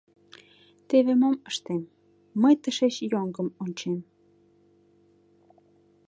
Теве 0.87 1.13
мом 1.21 1.35
ыштем: 1.49 1.81
мый 2.41 2.53
тышеч 2.61 2.95
йоҥгым 3.11 3.47
ончем... 3.63 3.99